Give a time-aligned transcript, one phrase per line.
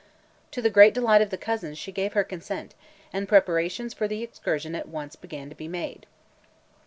[0.49, 2.73] To the great delight of the cousins, she gave her consent,
[3.13, 6.07] and preparations for the excursion at once began to be made.